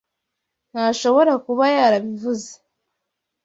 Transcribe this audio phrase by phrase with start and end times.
[0.71, 2.51] Ntashobora kuba yarabivuze.